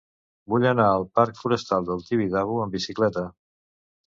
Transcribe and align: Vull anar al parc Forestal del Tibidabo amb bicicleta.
Vull 0.53 0.63
anar 0.69 0.85
al 0.93 1.05
parc 1.19 1.37
Forestal 1.41 1.85
del 1.91 2.01
Tibidabo 2.09 2.57
amb 2.65 2.79
bicicleta. 2.79 3.29